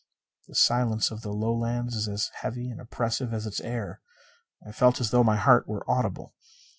The 0.47 0.55
silence 0.55 1.11
of 1.11 1.21
the 1.21 1.29
Lowlands 1.31 1.95
is 1.95 2.07
as 2.07 2.31
heavy 2.39 2.71
and 2.71 2.81
oppressive 2.81 3.35
as 3.35 3.45
its 3.45 3.59
air. 3.59 4.01
I 4.65 4.71
felt 4.71 4.99
as 4.99 5.11
though 5.11 5.23
my 5.23 5.37
heart 5.37 5.67
were 5.67 5.87
audible. 5.87 6.33